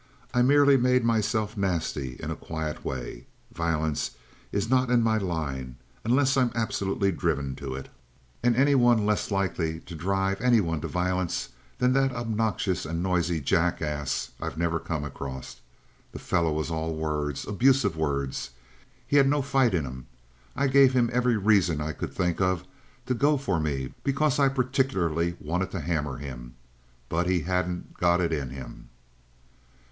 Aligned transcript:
"I 0.33 0.41
merely 0.41 0.77
made 0.77 1.03
myself 1.05 1.55
nasty 1.55 2.17
in 2.19 2.31
a 2.31 2.35
quiet 2.35 2.83
way. 2.83 3.27
Violence 3.53 4.09
is 4.51 4.67
not 4.67 4.89
in 4.89 5.03
my 5.03 5.17
line, 5.19 5.75
unless 6.03 6.35
I'm 6.35 6.49
absolutely 6.55 7.11
driven 7.11 7.55
to 7.57 7.75
it; 7.75 7.87
and 8.41 8.55
any 8.55 8.73
one 8.73 9.05
less 9.05 9.29
likely 9.29 9.79
to 9.81 9.93
drive 9.93 10.41
any 10.41 10.59
one 10.59 10.81
to 10.81 10.87
violence 10.87 11.49
than 11.77 11.93
that 11.93 12.13
obnoxious 12.15 12.83
and 12.83 13.03
noisy 13.03 13.41
jackass 13.41 14.31
I've 14.41 14.57
never 14.57 14.79
come 14.79 15.03
across. 15.03 15.57
The 16.13 16.17
fellow 16.17 16.51
was 16.51 16.71
all 16.71 16.95
words 16.95 17.45
abusive 17.47 17.95
words. 17.95 18.49
He'd 19.05 19.27
no 19.27 19.43
fight 19.43 19.75
in 19.75 19.85
him. 19.85 20.07
I 20.55 20.65
gave 20.65 20.93
him 20.93 21.11
every 21.13 21.37
reason 21.37 21.79
I 21.79 21.91
could 21.91 22.11
think 22.11 22.41
of 22.41 22.63
to 23.05 23.13
go 23.13 23.37
for 23.37 23.59
me 23.59 23.93
because 24.03 24.39
I 24.39 24.49
particularly 24.49 25.37
wanted 25.39 25.69
to 25.69 25.79
hammer 25.81 26.17
him. 26.17 26.55
But 27.07 27.27
he 27.29 27.41
hadn't 27.41 27.99
got 27.99 28.19
it 28.19 28.33
in 28.33 28.49
him." 28.49 28.89